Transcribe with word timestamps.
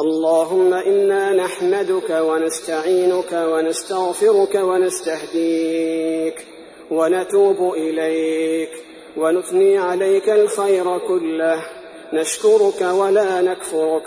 اللهم 0.00 0.74
إنا 0.74 1.32
نحمدك 1.32 2.10
ونستعينك 2.10 3.32
ونستغفرك 3.32 4.54
ونستهديك 4.54 6.46
ونتوب 6.90 7.74
إليك 7.74 8.70
ونثني 9.16 9.78
عليك 9.78 10.28
الخير 10.28 10.98
كله. 10.98 11.64
نشكرك 12.12 12.80
ولا 12.80 13.40
نكفرك. 13.40 14.02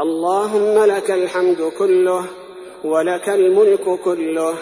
اللهم 0.00 0.84
لك 0.84 1.10
الحمد 1.10 1.72
كله 1.78 2.24
ولك 2.84 3.28
الملك 3.28 4.00
كله 4.04 4.54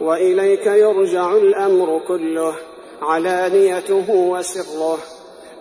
وإليك 0.00 0.66
يرجع 0.66 1.32
الأمر 1.32 2.00
كله 2.08 2.54
علانيته 3.02 4.10
وسره. 4.10 4.98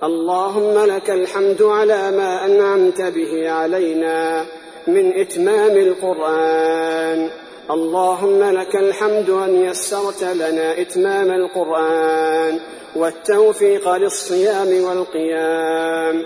اللهم 0.04 0.86
لك 0.86 1.10
الحمد 1.10 1.62
على 1.62 2.12
ما 2.12 2.46
أنعمت 2.46 3.02
به 3.02 3.50
علينا 3.52 4.46
من 4.88 5.20
إتمام 5.20 5.78
القرآن. 5.78 7.30
اللهم 7.72 8.44
لك 8.44 8.76
الحمد 8.76 9.30
أن 9.30 9.56
يسرت 9.56 10.24
لنا 10.24 10.82
إتمام 10.82 11.32
القرآن 11.32 12.60
والتوفيق 12.96 13.96
للصيام 13.96 14.84
والقيام. 14.84 16.24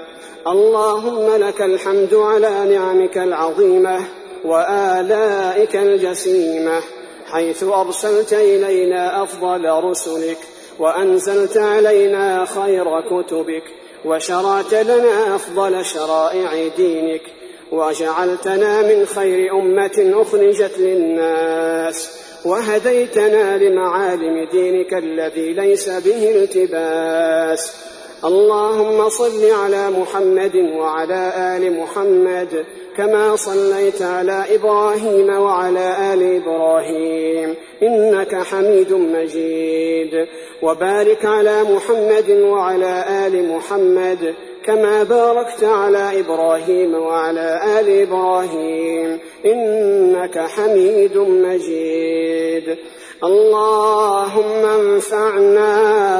اللهم 0.48 1.36
لك 1.36 1.62
الحمد 1.62 2.13
على 2.13 2.76
نعمك 2.76 3.18
العظيمة 3.18 3.99
وآلائك 4.46 5.76
الجسيمة 5.76 6.82
حيث 7.32 7.63
أرسلت 7.63 8.34
إلينا 8.34 9.24
أفضل 9.24 9.70
رسلك 9.84 10.38
وأنزلت 10.80 11.58
علينا 11.58 12.46
خير 12.46 13.02
كتبك 13.02 13.64
وشرعت 14.06 14.74
لنا 14.74 15.36
أفضل 15.36 15.86
شرائع 15.86 16.68
دينك 16.78 17.22
وجعلتنا 17.72 18.82
من 18.82 19.05
خير 19.05 19.54
أمة 19.60 20.12
أخرجت 20.22 20.78
للناس 20.80 22.20
وهديتنا 22.46 23.58
لمعالم 23.58 24.48
دينك 24.52 24.94
الذي 24.94 25.54
ليس 25.54 25.90
به 25.90 26.32
التباس 26.36 27.88
اللهم 28.23 29.09
صل 29.09 29.51
على 29.51 29.89
محمد 29.89 30.55
وعلى 30.55 31.34
آل 31.37 31.79
محمد 31.79 32.65
كما 32.98 33.35
صليت 33.35 34.01
على 34.01 34.43
إبراهيم 34.55 35.29
وعلى 35.29 36.13
آل 36.13 36.41
إبراهيم 36.41 37.55
إنك 37.84 38.35
حميد 38.35 38.93
مجيد. 38.93 40.27
وبارك 40.62 41.25
على 41.25 41.63
محمد 41.63 42.29
وعلى 42.29 43.05
آل 43.27 43.49
محمد 43.49 44.35
كما 44.65 45.03
باركت 45.03 45.63
على 45.63 46.20
إبراهيم 46.20 46.93
وعلى 46.93 47.79
آل 47.79 48.01
إبراهيم 48.01 49.20
إنك 49.45 50.40
حميد 50.40 51.17
مجيد. 51.17 52.77
اللهم 53.23 54.65
انفعنا 54.65 55.73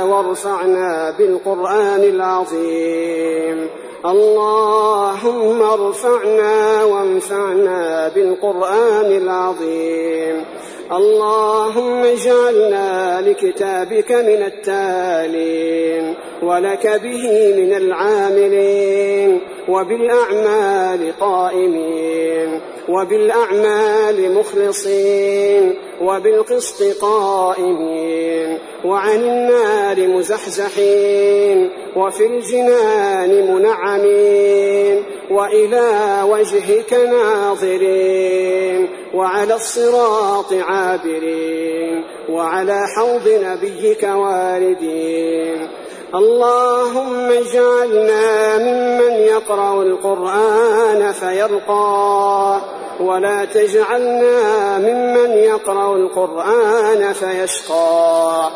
وارفعنا 0.03 1.14
بالقرآن 1.17 2.03
العظيم. 2.03 3.69
اللهم 4.05 5.61
ارفعنا 5.61 6.83
وانفعنا 6.83 8.11
بالقرآن 8.16 9.05
العظيم. 9.05 10.45
اللهم 10.92 12.03
اجعلنا 12.03 13.22
لكتابك 13.22 14.11
من 14.11 14.44
التالين 14.52 16.16
ولك 16.44 16.88
به 17.03 17.53
من 17.58 17.73
العاملين 17.73 19.42
وبالأعمال 19.70 21.14
قائمين 21.20 22.61
وبالأعمال 22.89 24.33
مخلصين. 24.33 25.89
وبالقسط 26.02 27.02
قائمين 27.02 28.59
وعن 28.86 29.20
النار 29.20 30.08
مزحزحين 30.08 31.70
وفي 31.95 32.26
الجنان 32.26 33.54
منعمين 33.54 35.04
وإلى 35.32 36.21
وجهك 36.23 36.93
ناظرين 36.93 38.89
وعلى 39.14 39.54
الصراط 39.54 40.54
عابرين 40.54 42.04
وعلى 42.30 42.80
حوض 42.98 43.27
نبيك 43.27 44.04
واردين 44.04 45.70
اللهم 46.15 47.31
اجعلنا 47.31 48.58
ممن 48.58 49.11
يقرأ 49.11 49.81
القرآن 49.81 51.11
فيرقى 51.11 52.58
ولا 52.99 53.45
تجعلنا 53.45 54.77
ممن 54.77 55.31
يقرأ 55.31 55.95
القرآن 55.95 57.14
فيشقى. 57.14 58.49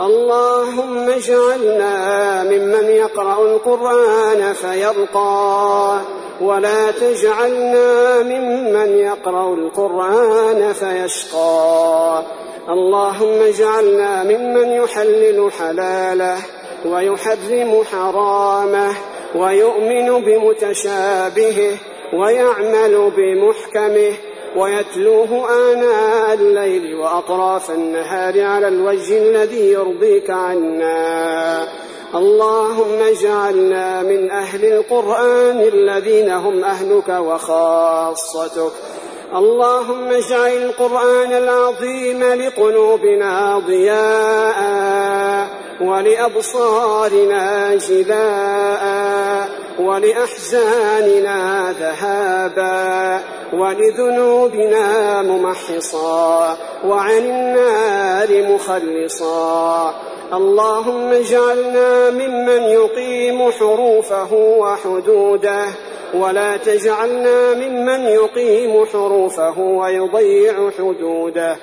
اللهم 0.00 1.08
اجعلنا 1.08 2.42
ممن 2.42 2.84
يقرأ 2.84 3.42
القرآن 3.42 4.52
فيرقى 4.52 5.98
ولا 6.40 6.90
تجعلنا 6.90 8.22
ممن 8.22 8.98
يقرأ 8.98 9.54
القرآن 9.54 10.72
فيشقى. 10.72 12.22
اللهم 12.68 13.42
اجعلنا 13.42 14.24
ممن 14.24 14.68
يحلل 14.68 15.52
حلاله 15.52 16.36
ويحرم 16.84 17.84
حرامه 17.92 18.92
ويؤمن 19.34 20.24
بمتشابهه 20.24 21.76
ويعمل 22.12 23.12
بمحكمه 23.16 24.12
ويتلوه 24.56 25.48
آناء 25.72 26.34
الليل 26.34 26.94
وأطراف 26.94 27.70
النهار 27.70 28.44
على 28.44 28.68
الوجه 28.68 29.18
الذي 29.18 29.72
يرضيك 29.72 30.30
عنا. 30.30 31.68
اللهم 32.14 33.02
اجعلنا 33.02 34.02
من 34.02 34.30
أهل 34.30 34.64
القرآن 34.64 35.60
الذين 35.60 36.30
هم 36.30 36.64
أهلك 36.64 37.08
وخاصتك. 37.08 38.72
اللهم 39.36 40.08
اجعل 40.12 40.56
القرآن 40.56 41.32
العظيم 41.32 42.24
لقلوبنا 42.24 43.58
ضياء 43.58 44.58
ولأبصارنا 45.80 47.74
جلاء 47.74 49.48
ولأحزاننا 49.78 51.74
ذهابا 51.80 53.20
ولذنوبنا 53.52 55.22
ممحصا 55.22 56.56
وعن 56.84 57.18
النار 57.18 58.42
مخلصا 58.52 59.94
اللهم 60.32 61.12
اجعلنا 61.12 62.10
ممن 62.10 62.62
يقيم 62.62 63.50
حروفه 63.50 64.32
وحدوده 64.32 65.64
ولا 66.14 66.56
تجعلنا 66.56 67.54
ممن 67.54 68.06
يقيم 68.06 68.86
حروفه 68.86 69.58
ويضيع 69.58 70.70
حدوده. 70.78 71.56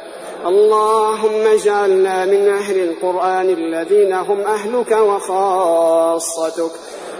اللهم 0.45 1.47
اجعلنا 1.47 2.25
من 2.25 2.49
أهل 2.49 2.79
القرآن 2.89 3.49
الذين 3.49 4.13
هم 4.13 4.39
أهلك 4.41 4.91
وخاصتك. 4.91 6.71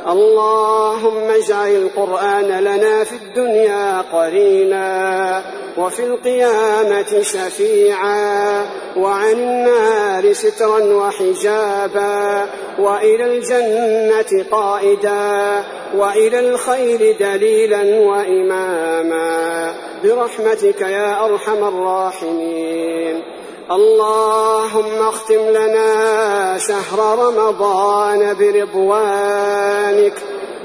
اللهم 0.08 1.30
اجعل 1.32 1.76
القرآن 1.76 2.46
لنا 2.46 3.04
في 3.04 3.16
الدنيا 3.16 4.02
قرينا 4.02 5.42
وفي 5.78 6.04
القيامة 6.04 7.22
شفيعا 7.22 8.66
وعن 8.98 9.32
النار 9.34 10.34
سترا 10.34 10.80
وحجابا 10.80 12.46
وإلى 12.80 13.26
الجنة 13.26 14.46
قائدا 14.52 15.64
وإلى 15.96 16.40
الخير 16.40 17.16
دليلا 17.20 18.00
وإماما 18.00 19.74
برحمتك 20.04 20.82
يا 20.82 21.26
أرحم 21.26 21.64
الراحمين 21.68 23.24
اللهم 23.72 25.08
اختم 25.08 25.50
لنا 25.50 26.58
شهر 26.58 27.00
رمضان 27.00 28.36
برضوانك. 28.40 30.14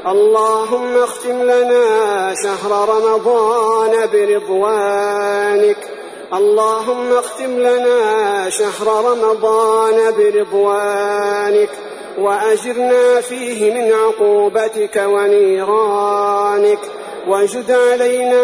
اللهم 0.06 1.02
اختم 1.02 1.43
لنا 1.43 2.35
شهر 2.44 2.88
رمضان 2.88 4.08
برضوانك. 4.12 5.76
اللهم 6.35 7.12
اختم 7.12 7.58
لنا 7.58 8.50
شهر 8.50 8.87
رمضان 8.87 10.12
برضوانك. 10.19 11.70
وأجرنا 12.19 13.20
فيه 13.20 13.75
من 13.75 13.93
عقوبتك 13.93 15.05
ونيرانك. 15.06 16.79
وجد 17.28 17.70
علينا 17.70 18.43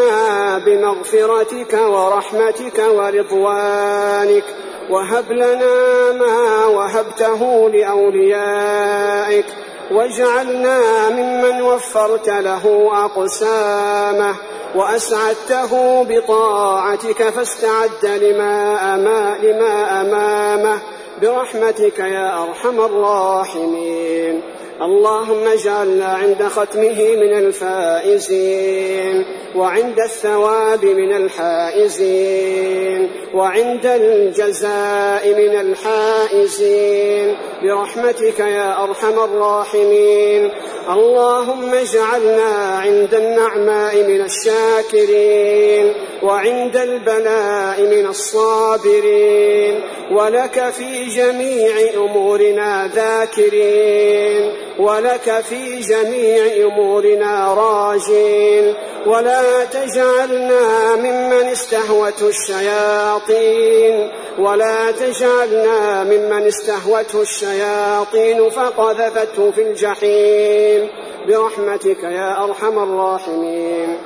بمغفرتك 0.59 1.73
ورحمتك 1.73 2.85
ورضوانك. 2.89 4.45
وهب 4.91 5.33
لنا 5.33 6.13
ما 6.13 6.67
وهبته 6.67 7.71
لأوليائك. 7.71 9.45
واجعلنا 9.91 11.09
ممن 11.09 11.63
وفرت 11.63 12.29
له 12.29 12.91
أقسامه. 13.05 14.35
وأسعدته 14.75 16.03
بطاعتك 16.03 17.23
فاستعد 17.23 18.05
لما, 18.05 18.95
أما 18.95 19.39
لما 19.43 20.01
أمامه. 20.01 20.79
برحمتك 21.23 21.99
يا 21.99 22.43
أرحم 22.43 22.81
الراحمين. 22.81 24.43
اللهم 24.83 25.47
اجعلنا 25.47 26.05
عند 26.05 26.43
ختمه 26.43 27.17
من 27.17 27.39
الفائزين 27.39 29.25
وعند 29.57 30.01
الثواب 30.01 30.85
من 30.85 31.17
الحائزين 31.17 33.11
وعند 33.35 33.87
الجزاء 33.87 35.35
من 35.35 35.61
الحائزين 35.61 37.37
برحمتك 37.63 38.39
يا 38.39 38.85
أرحم 38.85 39.19
الراحمين. 39.19 40.51
اللهم 40.91 41.75
اجعلنا 41.75 42.81
عند 42.85 43.15
النعماء 43.15 44.03
من 44.03 44.21
الشاكرين 44.21 45.95
وعند 46.23 46.77
البلاء 46.77 47.83
من 47.83 48.07
الصابرين 48.07 49.81
ولك 50.13 50.71
في 50.71 51.05
جميع 51.05 51.73
أمورنا 51.97 52.91
ذاكرين. 52.95 54.66
ولك 54.79 55.45
في 55.49 55.81
جميع 55.81 56.67
أمورنا 56.67 57.55
راجين. 57.55 58.75
ولا 59.07 59.65
تجعلنا 59.65 60.97
ممن 60.97 61.33
استهوته 61.33 62.29
الشياطين. 62.29 64.11
ولا 64.39 64.91
تجعلنا 64.91 66.05
ممن 66.05 66.47
استهوته 66.47 67.23
الشياطين 67.23 68.51
فقذفته 68.51 69.51
في 69.51 69.63
الجحيم. 69.63 70.89
برحمتك 71.29 72.03
يا 72.03 72.45
أرحم 72.45 72.79
الراحمين. 72.79 73.99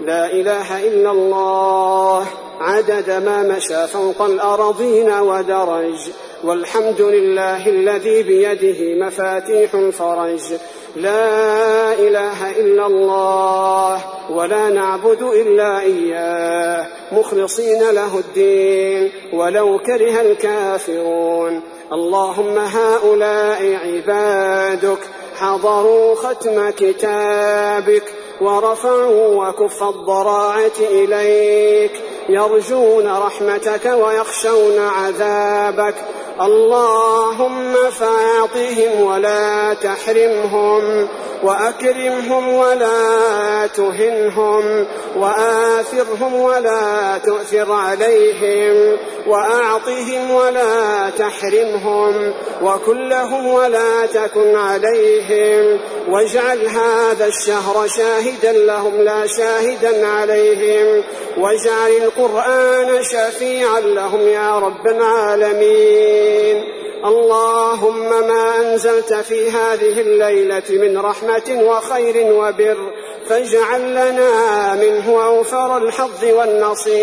لا 0.00 0.26
إله 0.26 0.86
إلا 0.88 1.10
الله. 1.10 2.26
عدد 2.60 3.10
ما 3.10 3.42
مشى 3.42 3.86
فوق 3.86 4.22
الارضين 4.22 5.10
ودرج 5.10 5.98
والحمد 6.44 7.00
لله 7.00 7.66
الذي 7.66 8.22
بيده 8.22 9.06
مفاتيح 9.06 9.74
الفرج. 9.74 10.40
لا 10.96 11.92
إله 11.92 12.50
إلا 12.50 12.86
الله 12.86 14.00
ولا 14.30 14.68
نعبد 14.68 15.22
إلا 15.22 15.80
إياه. 15.80 16.86
مخلصين 17.12 17.90
له 17.90 18.18
الدين 18.18 19.12
ولو 19.32 19.78
كره 19.78 20.20
الكافرون. 20.20 21.62
اللهم 21.92 22.58
هؤلاء 22.58 23.78
عبادك 23.84 24.98
حضروا 25.38 26.14
ختم 26.14 26.70
كتابك 26.70 28.04
ورفعوا 28.40 29.48
وكف 29.48 29.82
الضراعة 29.82 30.78
إليك. 30.90 31.92
يرجون 32.28 33.08
رحمتك 33.08 33.86
ويخشون 33.86 34.78
عذابك. 34.78 35.94
اللهم 36.40 37.74
فاعطهم 37.90 39.00
ولا 39.00 39.74
تحرمهم 39.74 41.08
وأكرمهم 41.42 42.54
ولا 42.54 43.66
تهنهم 43.66 44.86
وآثرهم 45.16 46.34
ولا 46.34 47.18
تؤثر 47.18 47.72
عليهم 47.72 48.96
وأعطهم 49.26 50.30
ولا 50.30 51.10
تحرمهم 51.18 52.32
وكن 52.62 53.08
لهم 53.08 53.46
ولا 53.46 54.06
تكن 54.06 54.56
عليهم. 54.56 55.80
واجعل 56.08 56.66
هذا 56.66 57.26
الشهر 57.26 57.88
شاهدا 57.88 58.52
لهم 58.52 59.00
لا 59.00 59.26
شاهدا 59.26 60.06
عليهم. 60.06 61.04
واجعل 61.38 61.90
القرآن 61.90 63.02
شفيعا 63.02 63.80
لهم 63.80 64.20
يا 64.20 64.58
رب 64.58 64.86
العالمين. 64.86 66.27
اللهم 67.04 68.08
ما 68.08 68.60
أنزلت 68.60 69.14
في 69.14 69.50
هذه 69.50 70.00
الليلة 70.00 70.62
من 70.70 70.98
رحمة 70.98 71.62
وخير 71.62 72.32
وبر 72.32 72.92
فاجعل 73.28 73.90
لنا 73.90 74.74
منه 74.74 75.26
أوفر 75.26 75.76
الحظ 75.76 76.24
والنصيب. 76.24 76.98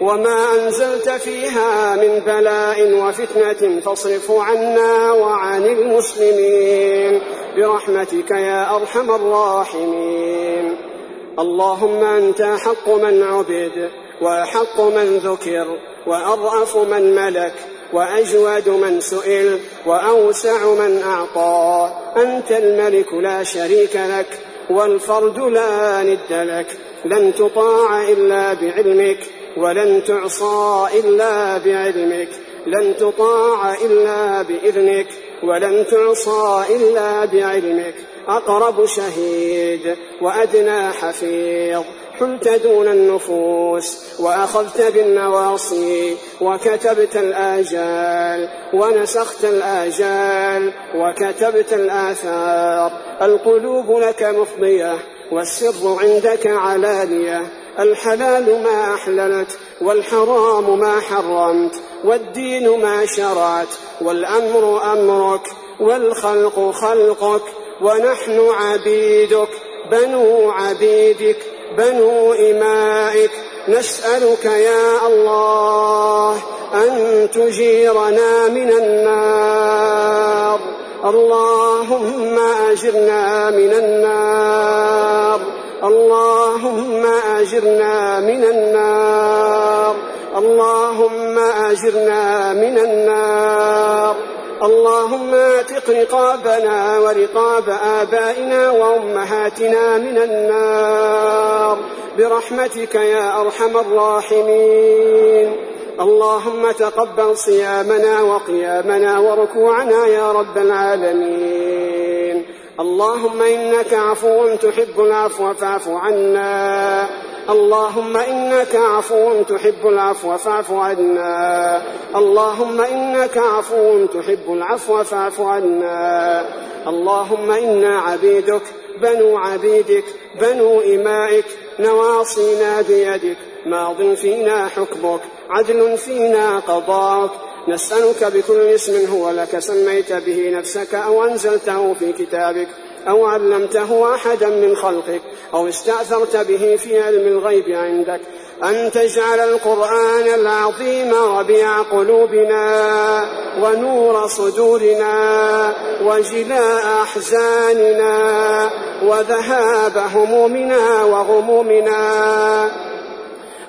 وما 0.00 0.54
أنزلت 0.54 1.10
فيها 1.10 1.96
من 1.96 2.18
بلاء 2.26 2.92
وفتنة 2.92 3.80
فاصرفه 3.80 4.42
عنا 4.42 5.12
وعن 5.12 5.66
المسلمين. 5.66 7.22
برحمتك 7.56 8.30
يا 8.30 8.76
أرحم 8.76 9.10
الراحمين. 9.10 10.89
اللهم 11.38 12.04
أنت 12.04 12.42
حق 12.42 12.88
من 12.88 13.22
عبد 13.22 13.90
واحق 14.22 14.80
من 14.80 15.18
ذكر 15.18 15.78
وارأف 16.06 16.76
من 16.76 17.14
ملك 17.14 17.52
وأجود 17.92 18.68
من 18.68 19.00
سئل 19.00 19.58
وأوسع 19.86 20.74
من 20.74 21.02
أعطى 21.02 21.92
أنت 22.16 22.52
الملك 22.52 23.12
لا 23.12 23.42
شريك 23.42 23.96
لك 23.96 24.38
والفرد 24.70 25.38
لا 25.38 26.02
ند 26.02 26.32
لك 26.32 26.66
لن 27.04 27.34
تطاع 27.34 28.08
إلا 28.08 28.54
بعلمك 28.54 29.18
ولن 29.56 30.04
تعصى 30.04 30.86
إلا 30.98 31.58
بعلمك 31.58 32.28
لن 32.66 32.96
تطاع 32.96 33.74
إلا 33.74 34.42
بإذنك 34.42 35.06
ولن 35.42 35.86
تعصى 35.86 36.64
إلا 36.76 37.24
بعلمك 37.24 37.94
أقرب 38.36 38.86
شهيد 38.86 39.96
وأدنى 40.22 40.92
حفيظ. 40.92 41.82
حلت 42.18 42.48
دون 42.48 42.88
النفوس 42.88 43.98
وأخذت 44.20 44.82
بالنواصي 44.94 46.16
وكتبت 46.40 47.16
الآجال 47.16 48.48
ونسخت 48.74 49.44
الآجال 49.44 50.72
وكتبت 50.94 51.72
الآثار. 51.72 52.92
القلوب 53.22 53.98
لك 53.98 54.22
مفضية 54.22 54.94
والسر 55.32 55.98
عندك 56.00 56.46
علانية. 56.46 57.42
الحلال 57.78 58.62
ما 58.62 58.94
أحللت 58.94 59.58
والحرام 59.80 60.78
ما 60.78 61.00
حرمت 61.00 61.74
والدين 62.04 62.80
ما 62.82 63.06
شرعت 63.06 63.68
والأمر 64.00 64.92
أمرك 64.92 65.42
والخلق 65.80 66.70
خلقك 66.70 67.42
ونحن 67.82 68.48
عبيدك 68.50 69.48
بنو 69.90 70.50
عبيدك 70.50 71.36
بنو 71.78 72.32
إمائك. 72.32 73.30
نسألك 73.68 74.44
يا 74.44 75.06
الله 75.06 76.36
أن 76.74 77.28
تجيرنا 77.34 78.48
من 78.48 78.72
النار. 78.72 80.60
اللهم 81.04 82.38
أجرنا 82.38 83.50
من 83.50 83.72
النار. 83.72 85.40
اللهم 85.84 87.06
أجرنا 87.36 88.20
من 88.20 88.44
النار. 88.44 89.96
اللهم 90.36 91.38
أجرنا 91.38 92.52
من 92.52 92.78
النار. 92.78 94.29
اللهم 94.62 95.34
اعتق 95.34 95.90
رقابنا 95.90 96.98
ورقاب 96.98 97.68
آبائنا 97.84 98.70
وأمهاتنا 98.70 99.98
من 99.98 100.18
النار. 100.18 101.78
برحمتك 102.18 102.94
يا 102.94 103.40
أرحم 103.40 103.76
الراحمين. 103.76 105.56
اللهم 106.00 106.70
تقبل 106.72 107.36
صيامنا 107.36 108.20
وقيامنا 108.20 109.18
وركوعنا 109.18 110.06
يا 110.06 110.32
رب 110.32 110.58
العالمين. 110.58 112.46
اللهم 112.80 113.42
إنك 113.42 113.94
عفو 113.94 114.54
تحب 114.56 115.00
العفو 115.00 115.54
فاعف 115.54 115.88
عنا. 115.88 117.06
اللهم 117.50 118.16
إنك 118.16 118.76
عفو 118.76 119.42
تحب 119.42 119.86
العفو 119.86 120.36
فاعف 120.36 120.72
عنا. 120.72 121.82
اللهم 122.16 122.80
إنك 122.80 123.38
عفو 123.38 124.06
تحب 124.06 124.52
العفو 124.52 125.04
فاعف 125.04 125.40
عنا. 125.40 126.44
اللهم 126.86 127.50
إنا 127.50 128.00
عبيدك 128.00 128.62
بنو 129.02 129.38
عبيدك 129.38 130.04
بنو 130.40 130.80
إمائك 130.80 131.44
نواصينا 131.80 132.82
بيدك. 132.82 133.36
ماض 133.66 134.14
فينا 134.14 134.68
حكمك 134.68 135.20
عدل 135.50 135.98
فينا 135.98 136.58
قضاءك 136.58 137.30
نسألك 137.68 138.24
بكل 138.24 138.60
اسم 138.60 139.10
هو 139.12 139.30
لك 139.30 139.58
سميت 139.58 140.12
به 140.12 140.50
نفسك 140.50 140.94
أو 140.94 141.24
أنزلته 141.24 141.94
في 141.94 142.12
كتابك. 142.12 142.68
أو 143.08 143.26
علمته 143.26 144.14
أحدا 144.14 144.48
من 144.48 144.76
خلقك 144.76 145.22
أو 145.54 145.68
استأثرت 145.68 146.36
به 146.36 146.76
في 146.76 147.02
علم 147.02 147.26
الغيب 147.26 147.64
عندك 147.68 148.20
أن 148.64 148.90
تجعل 148.92 149.40
القرآن 149.40 150.28
العظيم 150.34 151.14
ربيع 151.14 151.82
قلوبنا 151.82 153.26
ونور 153.62 154.26
صدورنا 154.26 155.74
وجلاء 156.04 157.02
أحزاننا 157.02 158.70
وذهاب 159.02 159.96
همومنا 160.14 161.04
وغمومنا 161.04 162.70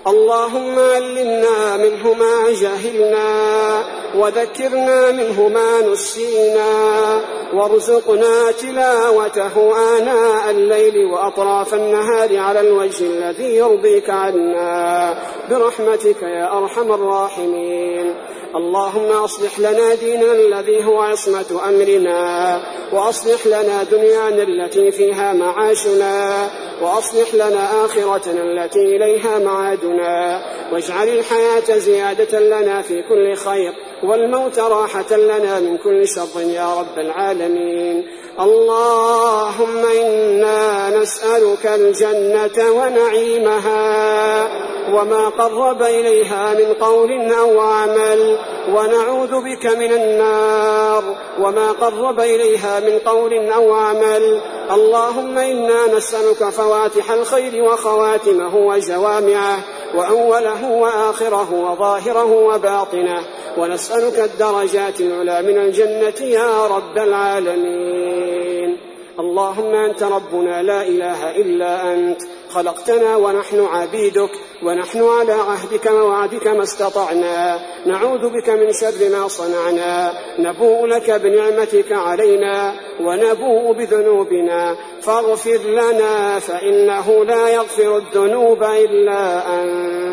اللهم 0.07 0.79
علمنا 0.79 1.77
منه 1.77 2.13
ما 2.13 2.51
جهلنا 2.61 3.83
وذكرنا 4.15 5.11
منه 5.11 5.47
ما 5.47 5.81
نسينا 5.81 7.21
وارزقنا 7.53 8.51
تلاوته 8.51 9.73
آناء 9.97 10.49
الليل 10.49 10.93
وأطراف 11.13 11.73
النهار 11.73 12.37
على 12.37 12.59
الوجه 12.59 13.03
الذي 13.03 13.55
يرضيك 13.55 14.09
عنا. 14.09 15.15
برحمتك 15.49 16.21
يا 16.21 16.57
أرحم 16.57 16.91
الراحمين. 16.91 18.15
اللهم 18.55 19.11
أصلح 19.11 19.59
لنا 19.59 19.95
ديننا 19.95 20.31
الذي 20.31 20.85
هو 20.85 21.01
عصمة 21.01 21.69
أمرنا 21.69 22.61
وأصلح 22.93 23.47
لنا 23.47 23.83
دنيانا 23.83 24.43
التي 24.43 24.91
فيها 24.91 25.33
معاشنا. 25.33 26.49
وأصلح 26.81 27.33
لنا 27.33 27.85
آخرتنا 27.85 28.43
التي 28.43 28.95
إليها 28.95 29.39
معادنا 29.39 30.41
واجعل 30.73 31.07
الحياة 31.09 31.77
زيادة 31.77 32.39
لنا 32.39 32.81
في 32.81 33.01
كل 33.01 33.35
خير 33.35 33.73
والموت 34.03 34.59
راحة 34.59 35.15
لنا 35.17 35.59
من 35.59 35.77
كل 35.77 36.07
شر 36.07 36.41
يا 36.41 36.73
رب 36.79 36.99
العالمين 36.99 38.07
اللهم 38.39 39.85
إنا 39.85 40.89
نسألك 40.99 41.65
الجنة 41.65 42.71
ونعيمها 42.71 44.47
وما 44.93 45.29
قرب 45.29 45.81
إليها 45.83 46.53
من 46.53 46.73
قول 46.73 47.31
أو 47.31 47.59
عمل 47.59 48.37
ونعوذ 48.73 49.41
بك 49.41 49.65
من 49.65 49.93
النار 49.93 51.03
وما 51.39 51.71
قرب 51.71 52.19
إليها 52.19 52.79
من 52.79 52.99
قول 52.99 53.33
أو 53.33 53.73
عمل 53.73 54.41
اللهم 54.71 55.37
إنا 55.37 55.87
نسألك 55.97 56.49
فواتح 56.49 57.11
الخير 57.11 57.63
وخواتمه 57.63 58.55
وجوامعه 58.55 59.59
وأوله 59.95 60.71
وآخره 60.71 61.53
وظاهره 61.53 62.31
وباطنه. 62.31 63.21
ونسألك 63.57 64.19
الدرجات 64.19 65.01
العلى 65.01 65.41
من 65.41 65.57
الجنة 65.57 66.27
يا 66.27 66.67
رب 66.67 66.97
العالمين. 66.97 68.77
اللهم 69.19 69.75
أنت 69.75 70.03
ربنا 70.03 70.61
لا 70.61 70.81
إله 70.81 71.31
إلا 71.31 71.93
أنت. 71.93 72.21
خلقتنا 72.53 73.15
ونحن 73.15 73.65
عبيدك 73.65 74.31
ونحن 74.63 75.03
على 75.03 75.33
عهدك 75.33 75.91
ووعدك 75.91 76.47
ما 76.47 76.63
استطعنا. 76.63 77.59
نعوذ 77.85 78.29
بك 78.29 78.49
من 78.49 78.73
شر 78.73 79.09
ما 79.09 79.27
صنعنا. 79.27 80.13
نبوء 80.39 80.85
لك 80.85 81.11
بنعمتك 81.11 81.91
علينا 81.91 82.73
ونبوء 82.99 83.73
بذنوبنا. 83.73 84.75
فاغفر 85.01 85.57
لنا 85.57 86.39
فإنه 86.39 87.25
لا 87.25 87.49
يغفر 87.49 87.97
الذنوب 87.97 88.63
إلا 88.63 89.53
أنت. 89.63 90.10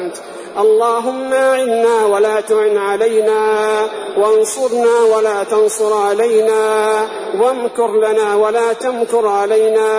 اللهم 0.59 1.33
أعنا 1.33 2.07
ولا 2.07 2.41
تعن 2.41 2.77
علينا 2.77 3.43
وانصرنا 4.19 5.03
ولا 5.17 5.45
تنصر 5.45 5.95
علينا 5.95 6.63
وامكر 7.41 7.91
لنا 8.01 8.35
ولا 8.35 8.73
تمكر 8.73 9.27
علينا 9.27 9.91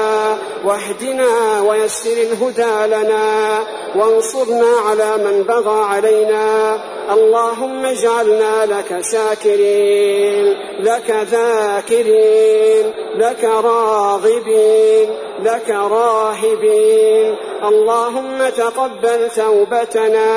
واهدنا 0.65 1.61
ويسر 1.61 2.11
الهدى 2.11 2.95
لنا 2.95 3.59
وانصرنا 3.95 4.71
على 4.85 5.17
من 5.17 5.43
بغى 5.43 5.79
علينا. 5.79 6.79
اللهم 7.13 7.85
اجعلنا 7.85 8.65
لك 8.65 9.01
شاكرين 9.11 10.57
لك 10.79 11.27
ذاكرين 11.31 12.93
لك 13.15 13.43
راغبين 13.43 15.09
لك 15.43 15.69
راهبين. 15.69 17.35
اللهم 17.63 18.49
تقبل 18.49 19.29
توبتنا 19.35 20.27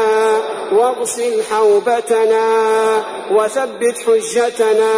واغسل 0.72 1.42
حوبتنا 1.42 2.46
وثبت 3.32 3.96
حجتنا 4.06 4.94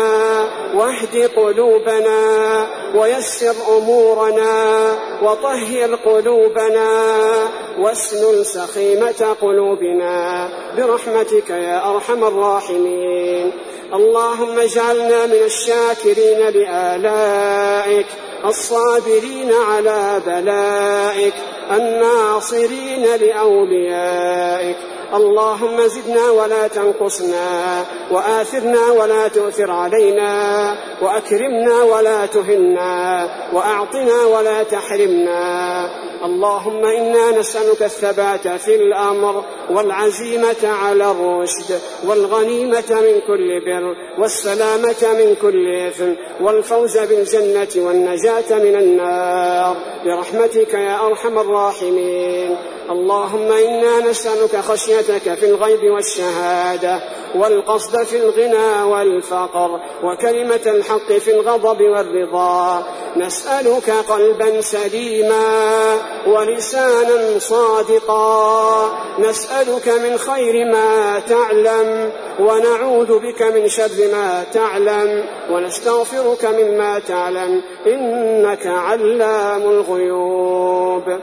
واهد 0.74 1.30
قلوبنا 1.36 2.66
ويسر 2.94 3.54
أمورنا 3.76 4.92
وطهر 5.22 5.94
قلوبنا 5.94 6.88
واسلل 7.78 8.46
سخيمة 8.46 9.36
قلوبنا 9.42 10.48
برحمتك 10.76 11.50
يا 11.50 11.90
أرحم 11.90 12.24
الراحمين. 12.24 13.52
اللهم 13.94 14.58
اجعلنا 14.58 15.26
من 15.26 15.42
الشاكرين 15.44 16.38
لآلائك 16.38 18.06
الصابرين 18.44 19.52
على 19.52 20.20
بلائك 20.26 21.34
الناصرين 21.70 23.02
لأوليائك. 23.16 24.76
اللهم 25.14 25.86
زدنا 25.86 26.30
ولا 26.30 26.68
تنقصنا 26.68 27.84
وآثرنا 28.10 28.90
ولا 28.90 29.28
تؤثر 29.28 29.70
علينا 29.70 30.32
وأكرمنا 31.02 31.82
ولا 31.82 32.26
تهنا 32.26 33.28
وأعطنا 33.52 34.24
ولا 34.24 34.62
تحرمنا. 34.62 35.44
اللهم 36.24 36.84
إنا 36.84 37.30
نسألك 37.30 37.82
الثبات 37.82 38.48
في 38.48 38.74
الأمر 38.74 39.44
والعزيمة 39.70 40.62
على 40.64 41.10
الرشد 41.10 41.80
والغنيمة 42.06 42.90
من 42.90 43.20
كل 43.26 43.60
بر 43.66 43.96
والسلامة 44.18 45.02
من 45.02 45.36
كل 45.42 45.76
إثم 45.88 46.12
والفوز 46.40 46.98
بالجنة 46.98 47.86
والنجاة 47.86 48.50
من 48.50 48.76
النار. 48.76 49.76
برحمتك 50.04 50.74
يا 50.74 51.06
أرحم 51.06 51.38
الراحمين. 51.38 52.56
اللهم 52.90 53.52
إنا 53.52 54.10
نسألك 54.10 54.56
خشيتك 55.04 55.34
في 55.34 55.46
الغيب 55.46 55.90
والشهادة 55.90 57.00
والقصد 57.34 58.02
في 58.02 58.16
الغنى 58.16 58.82
والفقر 58.82 59.80
وكلمة 60.04 60.60
الحق 60.66 61.12
في 61.12 61.30
الغضب 61.30 61.80
والرضا. 61.80 62.86
نسألك 63.16 63.90
قلبا 63.90 64.60
سليما 64.60 65.96
ولسانا 66.26 67.38
صادقا. 67.38 68.90
نسألك 69.18 69.88
من 69.88 70.18
خير 70.18 70.72
ما 70.72 71.22
تعلم 71.28 72.12
ونعوذ 72.40 73.18
بك 73.18 73.42
من 73.42 73.68
شر 73.68 74.08
ما 74.12 74.44
تعلم. 74.52 75.24
ونستغفرك 75.50 76.44
مما 76.44 76.98
تعلم 76.98 77.62
إنك 77.86 78.66
علام 78.66 79.62
الغيوب. 79.62 81.18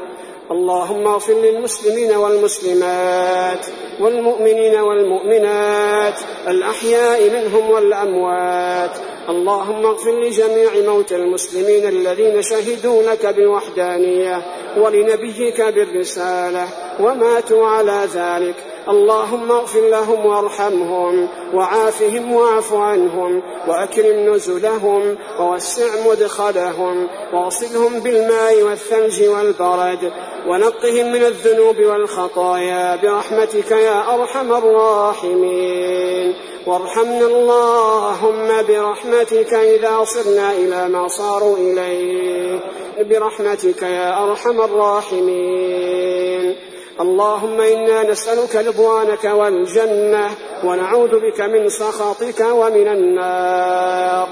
اللهم 0.51 1.07
اغفر 1.07 1.33
للمسلمين 1.33 2.11
والمسلمات 2.15 3.65
والمؤمنين 3.99 4.75
والمؤمنات 4.75 6.19
الأحياء 6.47 7.29
منهم 7.29 7.69
والأموات 7.71 8.91
اللهم 9.29 9.85
اغفر 9.85 10.11
لجميع 10.11 10.71
موتى 10.85 11.15
المسلمين 11.15 11.87
الذين 11.87 12.41
شهدوا 12.41 13.03
لك 13.03 13.25
بالوحدانية 13.25 14.41
ولنبيك 14.77 15.61
بالرسالة 15.61 16.67
وماتوا 16.99 17.67
على 17.67 18.07
ذلك. 18.13 18.55
اللهم 18.89 19.51
اغفر 19.51 19.89
لهم 19.89 20.25
وارحمهم 20.25 21.27
وعافهم 21.53 22.33
واعف 22.33 22.73
عنهم 22.73 23.41
وأكرم 23.67 24.33
نزلهم 24.33 25.17
ووسع 25.39 26.09
مدخلهم 26.09 27.07
واغسلهم 27.33 27.99
بالماء 27.99 28.63
والثلج 28.63 29.23
والبرد 29.23 30.11
ونقهم 30.47 31.11
من 31.13 31.23
الذنوب 31.23 31.79
والخطايا 31.79 32.95
برحمتك 32.95 33.71
يا 33.71 34.15
أرحم 34.15 34.53
الراحمين. 34.53 36.33
وارحمنا 36.67 37.25
اللهم 37.25 38.47
برحمتك 38.67 39.53
إذا 39.53 40.03
صرنا 40.03 40.51
إلى 40.51 40.87
ما 40.89 41.07
صاروا 41.07 41.57
إليه. 41.57 42.59
برحمتك 42.99 43.81
يا 43.81 44.23
أرحم 44.23 44.61
الراحمين. 44.61 46.55
اللهم 47.01 47.61
إنا 47.61 48.11
نسألك 48.11 48.55
رضوانك 48.55 49.23
والجنة 49.23 50.29
ونعوذ 50.63 51.19
بك 51.19 51.41
من 51.41 51.69
سخطك 51.69 52.45
ومن 52.51 52.87
النار. 52.87 54.27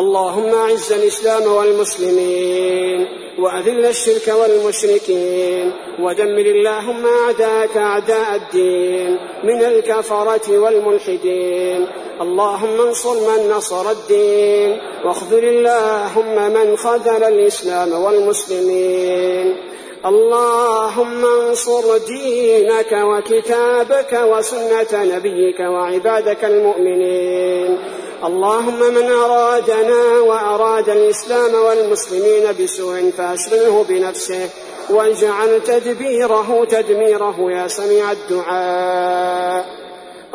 اللهم 0.00 0.54
أعز 0.54 0.92
الإسلام 0.92 1.52
والمسلمين 1.52 3.06
وأذل 3.38 3.86
الشرك 3.86 4.34
والمشركين 4.40 5.72
ودمر 6.02 6.46
اللهم 6.56 7.06
أعداءك 7.06 7.76
أعداء 7.76 8.34
الدين 8.34 9.18
من 9.44 9.62
الكفرة 9.62 10.58
والملحدين. 10.58 11.86
اللهم 12.20 12.80
انصر 12.80 13.14
من 13.14 13.50
نصر 13.50 13.90
الدين 13.90 14.78
واخذل 15.04 15.44
اللهم 15.44 16.52
من 16.52 16.76
خذل 16.76 17.24
الإسلام 17.24 17.92
والمسلمين. 17.92 19.56
اللهم 20.06 21.24
انصر 21.24 21.98
دينك 21.98 22.92
وكتابك 22.92 24.12
وسنة 24.12 24.92
نبيك 24.92 25.60
وعبادك 25.60 26.44
المؤمنين. 26.44 27.99
اللهم 28.24 28.94
من 28.94 29.10
أرادنا 29.12 30.20
وأراد 30.20 30.88
الإسلام 30.88 31.54
والمسلمين 31.54 32.64
بسوء 32.64 33.10
فأشغله 33.18 33.84
بنفسه 33.88 34.48
واجعل 34.90 35.62
تدبيره 35.62 36.64
تدميره 36.64 37.36
يا 37.50 37.68
سميع 37.68 38.12
الدعاء. 38.12 39.64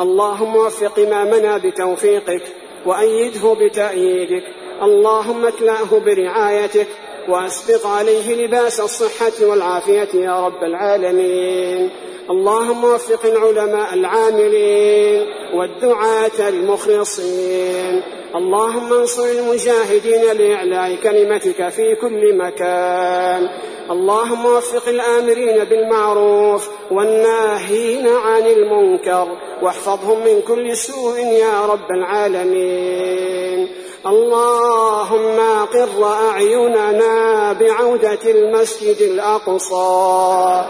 اللهم 0.00 0.56
وفق 0.56 0.98
إمامنا 0.98 1.58
بتوفيقك 1.58 2.42
وأيده 2.86 3.54
بتأييدك. 3.54 4.44
اللهم 4.82 5.46
اكلأه 5.46 5.98
برعايتك 6.06 6.86
وأسبق 7.28 7.86
عليه 7.86 8.46
لباس 8.46 8.80
الصحة 8.80 9.32
والعافية 9.42 10.08
يا 10.14 10.46
رب 10.46 10.62
العالمين. 10.62 11.90
اللهم 12.30 12.84
وفق 12.84 13.26
العلماء 13.26 13.94
العاملين 13.94 15.26
والدعاة 15.54 16.48
المخلصين. 16.48 18.02
اللهم 18.34 18.92
انصر 18.92 19.24
المجاهدين 19.24 20.36
لإعلاء 20.36 20.96
كلمتك 21.02 21.68
في 21.68 21.94
كل 21.94 22.36
مكان. 22.36 23.48
اللهم 23.90 24.46
وفق 24.46 24.88
الآمرين 24.88 25.64
بالمعروف 25.64 26.68
والناهين 26.90 28.06
عن 28.08 28.46
المنكر 28.46 29.28
واحفظهم 29.62 30.24
من 30.24 30.40
كل 30.48 30.76
سوء 30.76 31.18
يا 31.18 31.66
رب 31.66 31.90
العالمين. 31.90 33.68
اللهم 34.06 35.66
قر 35.74 36.04
أعيننا 36.04 37.52
بعودة 37.52 38.24
المسجد 38.24 38.96
الأقصى. 39.00 40.64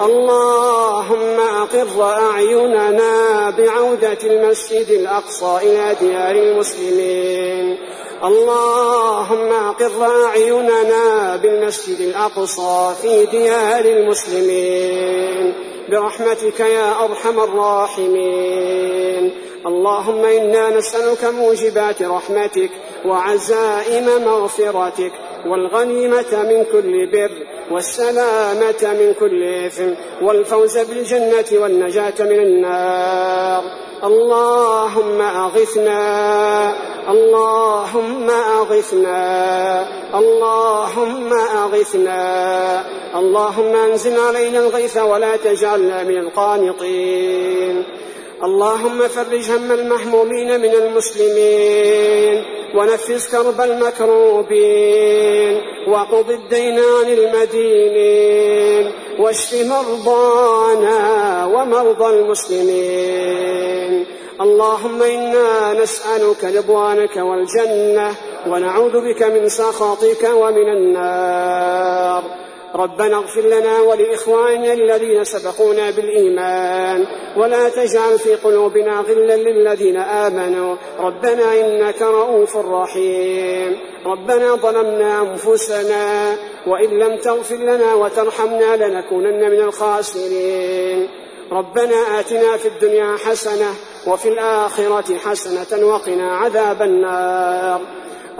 اللهم 0.00 1.40
أقر 1.40 2.02
أعيننا 2.02 3.50
بعودة 3.50 4.18
المسجد 4.24 4.90
الأقصى 4.90 5.58
إلى 5.62 5.96
ديار 6.00 6.34
المسلمين. 6.34 7.78
اللهم 8.24 9.52
أقر 9.52 10.24
أعيننا 10.24 11.36
بالمسجد 11.36 12.00
الأقصى 12.00 12.94
في 13.02 13.26
ديار 13.26 13.84
المسلمين. 13.84 15.54
برحمتك 15.88 16.60
يا 16.60 17.04
أرحم 17.04 17.40
الراحمين. 17.40 19.32
اللهم 19.66 20.24
إنا 20.24 20.70
نسألك 20.70 21.24
موجبات 21.24 22.02
رحمتك 22.02 22.70
وعزائم 23.04 24.06
مغفرتك 24.24 25.12
والغنيمة 25.46 26.42
من 26.42 26.64
كل 26.72 27.06
بر 27.12 27.30
والسلامة 27.70 28.82
من 28.82 29.14
كل 29.20 29.42
إثم 29.42 29.90
والفوز 30.22 30.78
بالجنة 30.78 31.44
والنجاة 31.52 32.14
من 32.20 32.40
النار 32.40 33.62
اللهم 34.04 35.20
أغثنا 35.20 36.02
اللهم 37.08 38.30
أغثنا 38.30 39.86
اللهم 40.14 41.32
أغثنا 41.32 42.84
اللهم 43.14 43.76
أنزل 43.76 44.20
علينا 44.20 44.58
الغيث 44.58 44.96
ولا 44.96 45.36
تجعلنا 45.36 46.02
من 46.02 46.18
القانطين 46.18 47.84
اللهم 48.44 49.08
فرج 49.08 49.50
هم 49.50 49.72
المهمومين 49.72 50.60
من 50.60 50.74
المسلمين 50.74 52.44
ونفس 52.74 53.30
كرب 53.30 53.60
المكروبين 53.60 55.60
وقض 55.88 56.30
الدين 56.30 56.78
عن 56.78 57.08
المدينين 57.08 58.92
واشف 59.18 59.66
مرضانا 59.66 61.46
ومرضى 61.46 62.14
المسلمين. 62.14 64.06
اللهم 64.40 65.02
إنا 65.02 65.82
نسألك 65.82 66.44
رضوانك 66.44 67.16
والجنة 67.16 68.14
ونعوذ 68.46 68.92
بك 68.92 69.22
من 69.22 69.48
سخطك 69.48 70.30
ومن 70.34 70.68
النار. 70.76 72.41
ربنا 72.74 73.16
اغفر 73.16 73.40
لنا 73.40 73.80
ولإخواننا 73.80 74.72
الذين 74.72 75.24
سبقونا 75.24 75.90
بالإيمان 75.90 77.06
ولا 77.36 77.68
تجعل 77.68 78.18
في 78.18 78.34
قلوبنا 78.34 79.00
غلا 79.00 79.36
للذين 79.36 79.96
آمنوا 79.96 80.76
ربنا 81.00 81.60
إنك 81.60 82.02
رؤوف 82.02 82.56
رحيم 82.56 83.76
ربنا 84.06 84.56
ظلمنا 84.56 85.20
أنفسنا 85.20 86.36
وإن 86.66 86.98
لم 86.98 87.16
تغفر 87.16 87.56
لنا 87.56 87.94
وترحمنا 87.94 88.76
لنكونن 88.76 89.50
من 89.50 89.60
الخاسرين 89.60 91.08
ربنا 91.52 92.20
آتنا 92.20 92.56
في 92.56 92.68
الدنيا 92.68 93.16
حسنة 93.16 93.74
وفي 94.06 94.28
الآخرة 94.28 95.16
حسنة 95.18 95.86
وقنا 95.86 96.36
عذاب 96.36 96.82
النار 96.82 97.80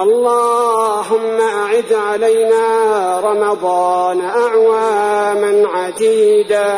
اللهم 0.01 1.41
أعد 1.41 1.93
علينا 1.93 3.21
رمضان 3.21 4.21
أعواما 4.21 5.69
عديدة. 5.75 6.75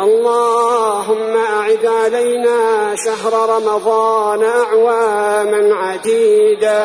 اللهم 0.00 1.36
أعد 1.36 1.86
علينا 1.86 2.94
شهر 3.04 3.56
رمضان 3.56 4.44
أعواما 4.44 5.74
عديدة. 5.74 6.84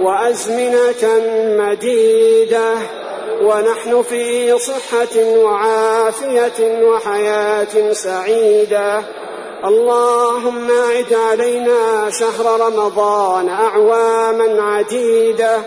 وأزمنة 0.00 1.22
مديدة. 1.58 2.74
ونحن 3.42 4.02
في 4.02 4.58
صحة 4.58 5.24
وعافية 5.24 6.84
وحياة 6.84 7.92
سعيدة. 7.92 9.02
اللهم 9.64 10.70
اعد 10.70 11.14
علينا 11.14 12.10
شهر 12.10 12.60
رمضان 12.60 13.48
أعواما 13.48 14.62
عديدة 14.62 15.58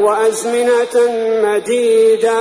وأزمنة 0.00 0.96
مديدة 1.42 2.38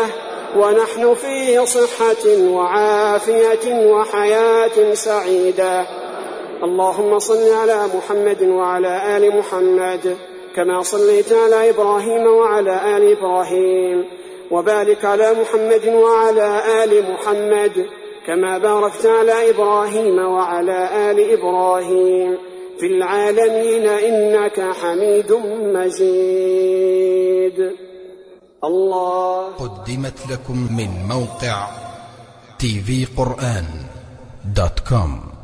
ونحن 0.57 1.13
في 1.13 1.65
صحة 1.65 2.25
وعافية 2.49 3.85
وحياة 3.85 4.93
سعيدة. 4.93 5.85
اللهم 6.63 7.19
صل 7.19 7.53
على 7.53 7.79
محمد 7.97 8.41
وعلى 8.41 9.17
آل 9.17 9.37
محمد 9.37 10.17
كما 10.55 10.83
صليت 10.83 11.33
على 11.33 11.69
إبراهيم 11.69 12.27
وعلى 12.27 12.97
آل 12.97 13.11
إبراهيم 13.17 14.05
وبارك 14.51 15.05
على 15.05 15.33
محمد 15.33 15.87
وعلى 15.87 16.61
آل 16.83 17.11
محمد. 17.11 17.85
كما 18.27 18.57
باركت 18.57 19.05
على 19.05 19.49
إبراهيم 19.49 20.17
وعلى 20.19 21.11
آل 21.11 21.31
إبراهيم 21.31 22.38
في 22.79 22.85
العالمين 22.85 23.88
إنك 23.88 24.73
حميد 24.81 25.31
مجيد. 25.75 27.71
الله. 28.63 29.47
قدمت 29.47 30.31
لكم 30.31 30.67
من 30.77 31.07
موقع 31.07 31.67
TV 32.60 33.05
قرآن 33.17 33.65
dot 34.45 34.79
com. 34.89 35.35